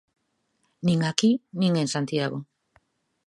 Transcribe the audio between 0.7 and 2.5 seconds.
Nin aquí nin en Santiago.